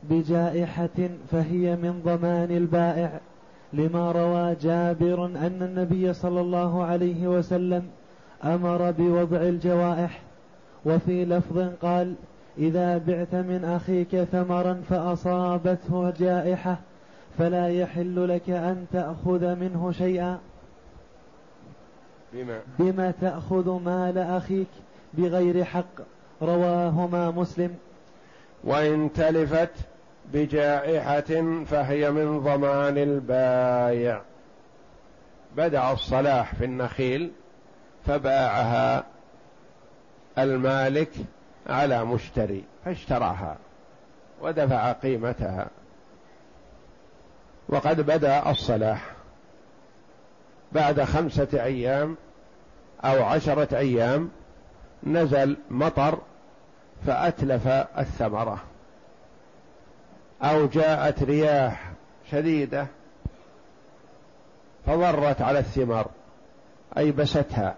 [0.02, 3.20] بجائحة فهي من ضمان البائع.
[3.76, 7.86] لما روى جابر أن النبي صلى الله عليه وسلم
[8.44, 10.20] أمر بوضع الجوائح
[10.84, 12.14] وفي لفظ قال
[12.58, 16.78] إذا بعت من أخيك ثمرا فأصابته جائحة
[17.38, 20.38] فلا يحل لك أن تأخذ منه شيئا.
[22.32, 24.68] بما؟ بما تأخذ مال أخيك
[25.14, 26.00] بغير حق.
[26.42, 27.74] رواهما مسلم.
[28.64, 29.72] وإن تلفت
[30.32, 34.22] بجائحة فهي من ضمان البايع.
[35.56, 37.32] بدأ الصلاح في النخيل
[38.06, 39.04] فباعها
[40.38, 41.10] المالك
[41.66, 43.56] على مشتري فاشتراها
[44.42, 45.68] ودفع قيمتها.
[47.68, 49.12] وقد بدأ الصلاح
[50.72, 52.16] بعد خمسة أيام
[53.04, 54.30] أو عشرة أيام
[55.02, 56.18] نزل مطر
[57.06, 57.66] فأتلف
[57.98, 58.62] الثمرة.
[60.42, 61.92] أو جاءت رياح
[62.30, 62.86] شديدة
[64.86, 66.10] فضرت على الثمار
[66.98, 67.74] ايبستها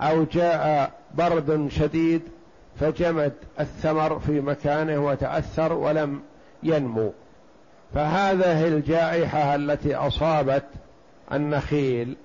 [0.00, 2.22] أو جاء برد شديد
[2.80, 6.22] فجمد الثمر في مكانه وتأثر ولم
[6.62, 7.12] ينمو.
[7.94, 10.64] فهذه الجائحة التي أصابت
[11.32, 12.16] النخيل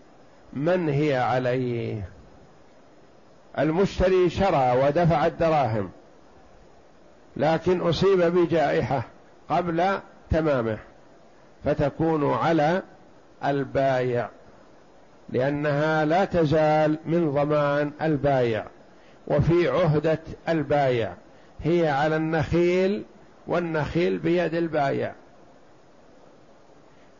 [0.53, 2.09] من هي عليه؟
[3.59, 5.91] المشتري شرى ودفع الدراهم.
[7.37, 9.03] لكن أصيب بجائحة
[9.49, 10.77] قبل تمامه
[11.63, 12.81] فتكون على
[13.45, 14.29] البايع
[15.29, 18.65] لأنها لا تزال من ضمان البايع
[19.27, 20.19] وفي عهدة
[20.49, 21.13] البايع
[21.63, 23.03] هي على النخيل
[23.47, 25.13] والنخيل بيد البايع.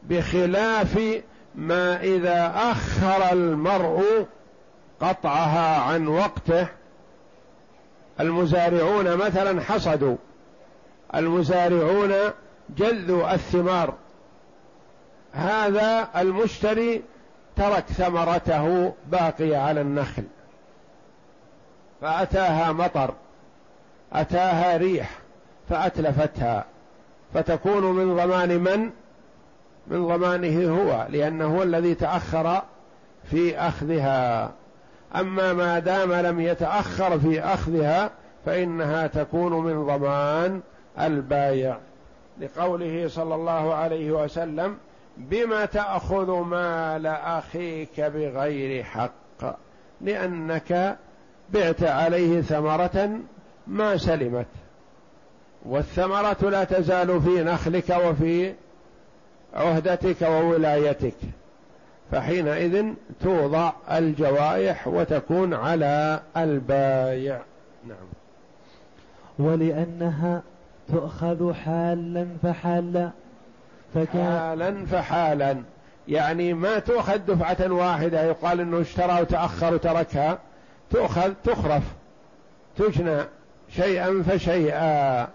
[0.04, 1.22] بخلاف
[1.56, 4.26] ما إذا أخر المرء
[5.00, 6.68] قطعها عن وقته
[8.20, 10.16] المزارعون مثلا حصدوا
[11.16, 12.14] المزارعون
[12.78, 13.94] جذوا الثمار.
[15.34, 17.02] هذا المشتري
[17.56, 20.24] ترك ثمرته باقية على النخل
[22.02, 23.14] فأتاها مطر
[24.14, 25.10] أتاها ريح
[25.70, 26.66] فأتلفتها.
[27.34, 28.90] فتكون من ضمان من؟
[29.88, 32.62] من ضمانه هو لأنه هو الذي تأخر
[33.32, 34.52] في أخذها.
[35.16, 38.12] أما ما دام لم يتأخر في أخذها
[38.46, 40.62] فإنها تكون من ضمان
[41.00, 41.78] البايع.
[42.42, 44.78] لقوله صلى الله عليه وسلم
[45.18, 49.56] بما تأخذ مال أخيك بغير حق؟
[50.02, 50.98] لأنك
[51.50, 53.10] بعت عليه ثمرة
[53.68, 54.48] ما سلمت.
[55.66, 58.54] والثمرة لا تزال في نخلك وفي
[59.54, 61.16] عهدتك وولايتك.
[62.14, 67.42] فحينئذ توضع الجوائح وتكون على البايع.
[67.88, 68.08] نعم.
[69.40, 70.42] ولأنها
[70.88, 73.10] تؤخذ حالا فحالا.
[73.94, 75.58] فكان حالا فحالا.
[76.08, 80.40] يعني ما تؤخذ دفعة واحدة يقال إنه اشترى وتأخر وتركها.
[80.90, 81.84] تؤخذ تخرف.
[82.78, 83.22] تجنى
[83.70, 85.28] شيئا فشيئا.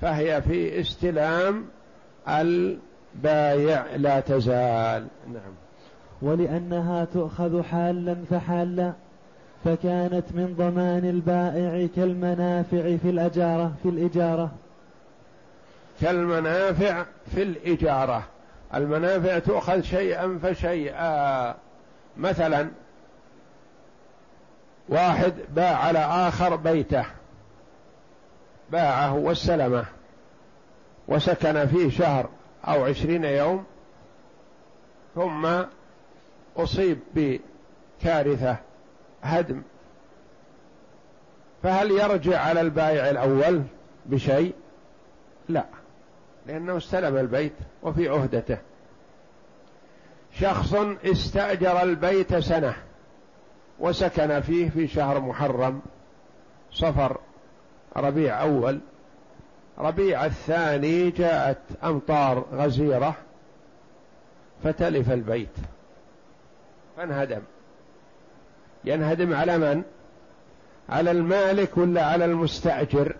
[0.00, 1.64] فهي في استلام
[2.28, 5.06] البايع لا تزال.
[5.26, 5.65] نعم.
[6.22, 8.92] ولأنها تؤخذ حالا فحالا
[9.64, 14.50] فكانت من ضمان البائع كالمنافع في الأجارة في الإجارة.
[16.00, 17.04] كالمنافع
[17.34, 18.22] في الإجارة.
[18.74, 21.54] المنافع تؤخذ شيئا فشيئا.
[22.16, 22.68] مثلا
[24.88, 27.04] واحد باع على آخر بيته
[28.70, 29.84] باعه واستلمه
[31.08, 32.28] وسكن فيه شهر
[32.68, 33.64] أو عشرين يوم
[35.14, 35.48] ثم
[36.56, 38.56] أصيب بكارثة
[39.22, 39.62] هدم.
[41.62, 43.62] فهل يرجع على البائع الأول
[44.06, 44.54] بشيء؟
[45.48, 45.64] لا
[46.46, 47.52] لأنه استلم البيت
[47.82, 48.58] وفي عهدته.
[50.32, 52.74] شخص استأجر البيت سنة
[53.78, 55.80] وسكن فيه في شهر محرم
[56.72, 57.20] صفر
[57.96, 58.80] ربيع أول.
[59.78, 63.14] ربيع الثاني جاءت أمطار غزيرة
[64.64, 65.56] فتلف البيت.
[66.96, 67.42] فانهدم.
[68.84, 69.82] ينهدم على من؟
[70.88, 73.16] على المالك ولا على المستأجر؟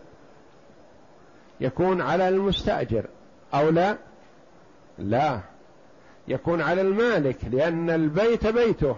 [1.60, 3.04] يكون على المستأجر
[3.54, 3.96] أو لا؟
[4.98, 5.40] لا.
[6.28, 8.96] يكون على المالك لأن البيت بيته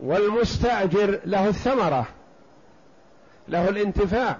[0.00, 2.06] والمستأجر له الثمرة
[3.48, 4.36] له الانتفاع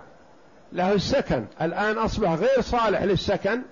[0.72, 1.44] له السكن.
[1.62, 3.62] الآن أصبح غير صالح للسكن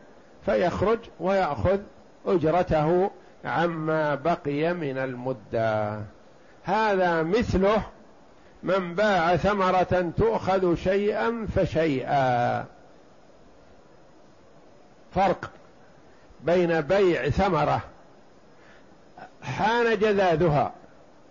[0.46, 1.78] فيخرج ويأخذ
[2.26, 3.10] أجرته
[3.44, 6.00] عما بقي من المدة.
[6.64, 7.82] هذا مثله
[8.62, 12.64] من باع ثمرة تؤخذ شيئا فشيئا.
[15.14, 15.50] فرق
[16.40, 17.80] بين بيع ثمرة
[19.42, 20.72] حان جذاذها.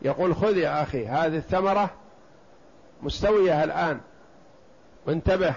[0.01, 1.89] يقول خذ يا أخي هذه الثمرة
[3.03, 3.99] مستوية الآن.
[5.05, 5.53] وانتبه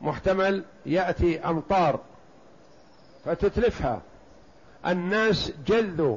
[0.00, 2.00] محتمل يأتي أمطار
[3.24, 4.00] فتتلفها.
[4.86, 6.16] الناس جذوا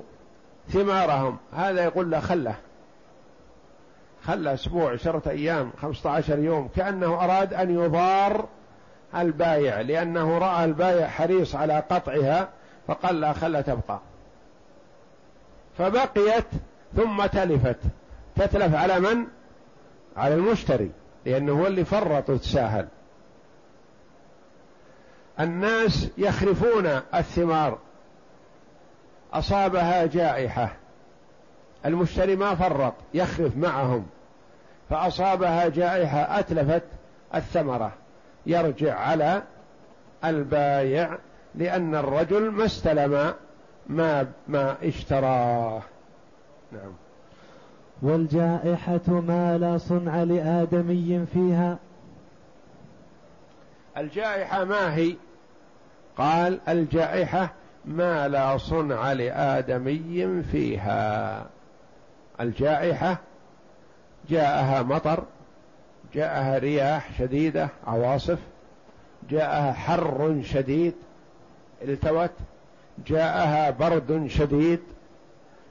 [0.69, 1.37] ثمارهم.
[1.53, 2.55] هذا يقول له خله.
[4.23, 8.47] خلى أسبوع عشرة أيام خمسة عشر يوم كأنه أراد أن يضار
[9.15, 12.49] البايع لأنه رأى البايع حريص على قطعها
[12.87, 13.99] فقال لا خلى تبقى.
[15.77, 16.45] فبقيت
[16.95, 17.79] ثم تلفت.
[18.35, 19.27] تتلف على من؟
[20.17, 20.91] على المشتري
[21.25, 22.87] لأنه هو اللي فرط وتساهل.
[25.39, 26.85] الناس يخرفون
[27.15, 27.77] الثمار.
[29.33, 30.75] أصابها جائحة.
[31.85, 34.05] المشتري ما فرط يخرف معهم.
[34.89, 36.83] فأصابها جائحة أتلفت
[37.35, 37.91] الثمرة.
[38.45, 39.43] يرجع على
[40.25, 41.17] البايع
[41.55, 43.33] لأن الرجل ما استلم
[43.87, 45.81] ما ما اشتراه.
[46.71, 46.93] نعم.
[48.01, 51.77] والجائحة ما لا صنع لآدمي فيها.
[53.97, 55.15] الجائحة ما هي؟
[56.17, 57.53] قال الجائحة
[57.85, 61.45] ما لا صنع لآدمي فيها.
[62.39, 63.17] الجائحة
[64.29, 65.23] جاءها مطر
[66.13, 68.39] جاءها رياح شديدة عواصف
[69.29, 70.93] جاءها حر شديد
[71.81, 72.31] التوت
[73.07, 74.79] جاءها برد شديد.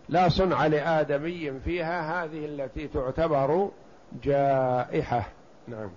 [0.09, 3.71] لا صنع لآدمي فيها هذه التي تعتبر
[4.23, 5.23] جائحة.
[5.69, 5.91] نعم.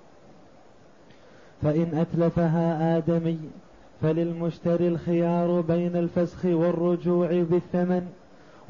[1.62, 3.40] فإن أتلفها آدمي
[4.06, 8.08] فللمشتري الخيار بين الفسخ والرجوع بالثمن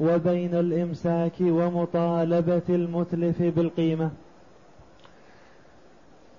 [0.00, 4.10] وبين الإمساك ومطالبة المتلف بالقيمة.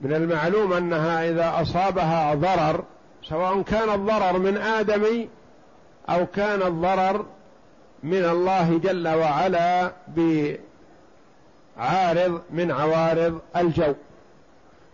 [0.01, 2.83] من المعلوم أنها إذا أصابها ضرر
[3.23, 5.29] سواء كان الضرر من آدمي
[6.09, 7.25] أو كان الضرر
[8.03, 9.91] من الله جل وعلا
[11.77, 13.93] بعارض من عوارض الجو.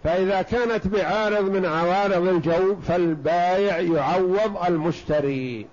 [0.03, 5.67] فإذا كانت بعارض من عوارض الجو فالبايع يعوض المشتري.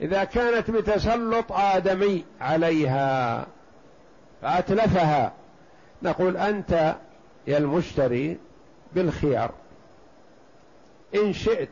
[0.00, 3.46] إذا كانت بتسلط آدمي عليها
[4.42, 5.32] فأتلفها.
[6.02, 6.94] نقول أنت
[7.46, 8.38] يا المشتري
[8.94, 9.50] بالخيار.
[11.14, 11.68] إن شئت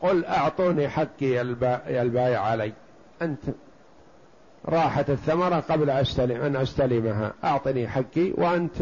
[0.00, 2.72] قل أعطوني حقي يا البايع علي.
[3.22, 3.42] أنت
[4.66, 7.32] راحت الثمرة قبل أستلم أن أستلمها.
[7.44, 8.72] أعطني حقي وأنت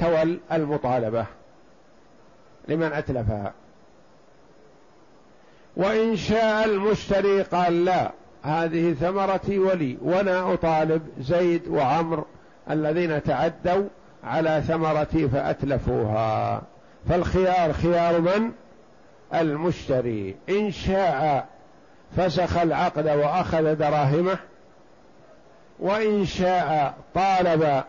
[0.00, 1.26] تول المطالبة
[2.68, 3.52] لمن أتلفها.
[5.76, 12.24] وإن شاء المشتري قال لا هذه ثمرتي ولي وأنا أطالب زيد وعمر
[12.70, 13.88] الذين تعدوا
[14.24, 16.62] على ثمرتي فأتلفوها.
[17.08, 18.52] فالخيار خيار من؟
[19.34, 20.36] المشتري.
[20.48, 21.46] إن شاء
[22.16, 24.38] فسخ العقد وأخذ دراهمه
[25.80, 27.82] وإن شاء طالب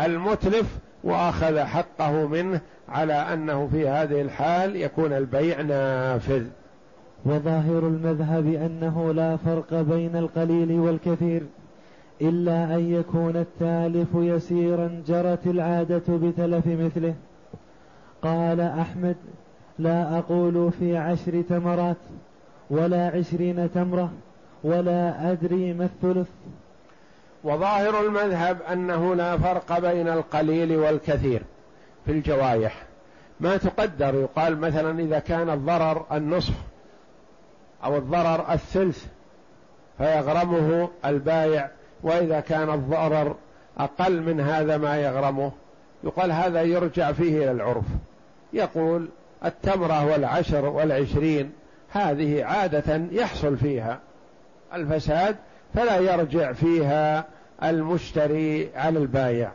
[0.00, 6.44] المتلف وأخذ حقه منه على أنه في هذه الحال يكون البيع نافذ.
[7.24, 11.42] وظاهر المذهب أنه لا فرق بين القليل والكثير
[12.20, 17.14] إلا أن يكون التالف يسيرا جرت العادة بتلف مثله.
[18.22, 19.16] قال أحمد
[19.78, 21.96] لا أقول في عشر تمرات
[22.70, 24.10] ولا عشرين تمرة
[24.64, 26.28] ولا أدري ما الثلث.
[27.44, 31.42] وظاهر المذهب أنه لا فرق بين القليل والكثير
[32.06, 32.82] في الجوايح
[33.40, 36.54] ما تقدر يقال مثلا إذا كان الضرر النصف
[37.84, 39.06] أو الضرر الثلث
[39.98, 41.70] فيغرمه البايع
[42.02, 43.36] وإذا كان الضرر
[43.78, 45.52] أقل من هذا ما يغرمه.
[46.04, 47.84] يقال هذا يرجع فيه إلى العرف.
[48.52, 49.08] يقول
[49.44, 51.52] التمرة والعشر والعشرين
[51.90, 53.98] هذه عادة يحصل فيها.
[54.74, 55.36] الفساد
[55.74, 57.24] فلا يرجع فيها
[57.62, 59.52] المشتري على البايع.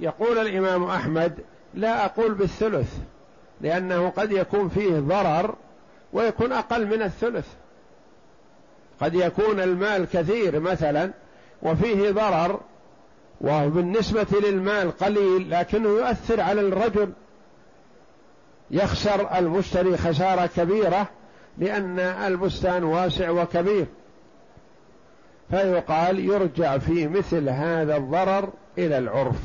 [0.00, 1.38] يقول الإمام أحمد
[1.74, 2.98] لا أقول بالثلث
[3.60, 5.54] لأنه قد يكون فيه ضرر
[6.12, 7.46] ويكون أقل من الثلث.
[9.00, 11.10] قد يكون المال كثير مثلا
[11.62, 12.60] وفيه ضرر
[13.40, 17.12] وبالنسبة للمال قليل لكنه يؤثر على الرجل.
[18.70, 21.08] يخسر المشتري خسارة كبيرة
[21.58, 23.86] لأن البستان واسع وكبير.
[25.52, 28.48] فيقال يرجع في مثل هذا الضرر
[28.78, 29.40] إلى العرف.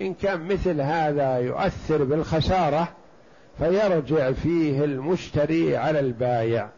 [0.00, 2.88] إن كان مثل هذا يؤثر بالخسارة
[3.58, 6.68] فيرجع فيه المشتري على البايع.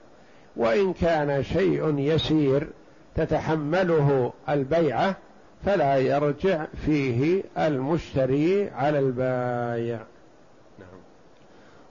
[0.57, 2.69] وإن كان شيء يسير
[3.15, 5.17] تتحمله البيعة
[5.65, 9.99] فلا يرجع فيه المشتري على البايع.
[10.79, 11.01] نعم.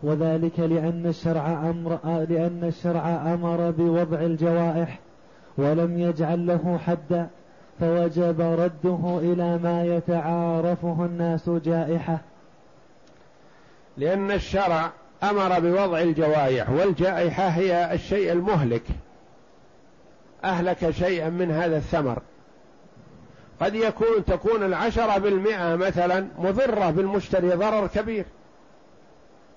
[0.03, 1.99] وذلك لأن الشرع أمر
[2.29, 4.99] لأن الشرع أمر بوضع الجوائح
[5.57, 7.27] ولم يجعل له حدا
[7.79, 12.19] فوجب رده إلى ما يتعارفه الناس جائحة.
[13.97, 14.91] لأن الشرع
[15.23, 18.83] أمر بوضع الجوائح والجائحة هي الشيء المهلك.
[20.43, 22.21] أهلك شيئا من هذا الثمر.
[23.61, 28.25] قد يكون تكون العشرة بالمئة مثلا مضرة بالمشتري ضرر كبير.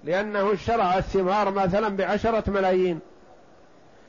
[0.04, 3.00] لأنه اشترى الثمار مثلا بعشرة ملايين.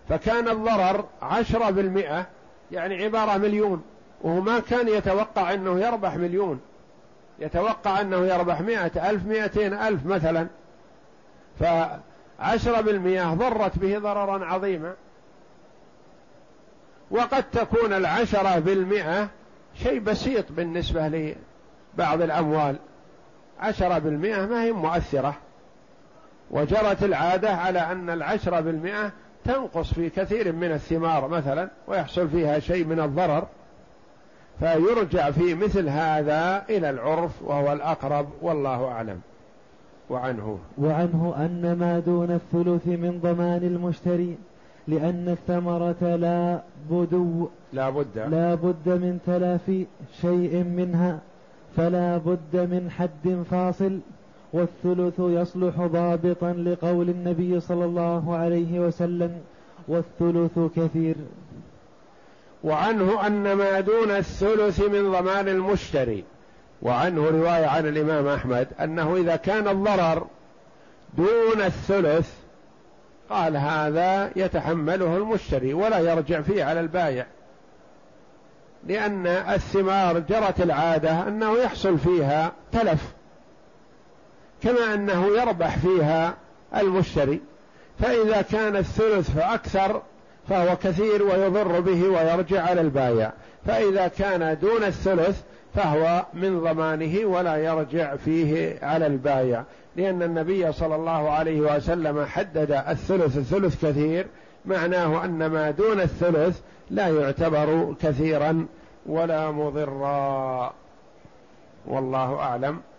[0.10, 2.26] فكان الضرر عشرة بالمئة
[2.72, 3.84] يعني عبارة مليون
[4.22, 6.60] وهو ما كان يتوقع أنه يربح مليون.
[7.40, 10.48] يتوقع أنه يربح مئة ألف مئتين ألف مثلا.
[11.60, 14.94] فعشرة بالمئة ضرت به ضررا عظيما.
[17.12, 19.30] وقد تكون العشرة بالمئة
[19.76, 21.36] شيء بسيط بالنسبة
[21.98, 22.76] لبعض الأموال.
[23.60, 25.36] عشرة بالمئة ما هي مؤثرة.
[26.52, 29.12] وجرت العادة على أن العشرة بالمئة
[29.48, 33.48] تنقص في كثير من الثمار مثلا ويحصل فيها شيء من الضرر
[34.60, 39.22] فيرجع في مثل هذا إلى العرف وهو الأقرب والله أعلم.
[40.10, 40.60] وعنه.
[40.78, 44.38] وعنه أن ما دون الثلث من ضمان المشتري
[44.88, 48.18] لأن الثمرة لا بدو لا بد.
[48.18, 49.86] لا بد من تلافي
[50.22, 51.20] شيء منها
[51.76, 54.00] فلا بد من حد فاصل.
[54.54, 59.42] والثلث يصلح ضابطا لقول النبي صلى الله عليه وسلم
[59.88, 61.16] والثلث كثير.
[62.64, 66.24] وعنه أن ما دون الثلث من ضمان المشتري.
[66.82, 70.28] وعنه رواية عن الإمام أحمد أنه إذا كان الضرر
[71.18, 72.34] دون الثلث
[73.30, 77.26] قال هذا يتحمله المشتري ولا يرجع فيه على البايع.
[78.88, 83.17] لأن الثمار جرت العادة أنه يحصل فيها تلف.
[84.64, 86.34] كما أنه يربح فيها
[86.78, 87.42] المشتري.
[88.00, 90.02] فإذا كان الثلث فأكثر
[90.50, 93.32] فهو كثير ويضر به ويرجع على البايع.
[93.66, 95.42] فإذا كان دون الثلث
[95.76, 99.64] فهو من ضمانه ولا يرجع فيه على البايع.
[99.96, 104.28] لأن النبي صلى الله عليه وسلم حدد الثلث الثلث كثير
[104.66, 108.66] معناه أن ما دون الثلث لا يعتبر كثيرا
[109.06, 110.74] ولا مضرا.
[111.88, 112.80] والله أعلم.